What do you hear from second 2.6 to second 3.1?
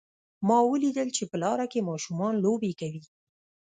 کوي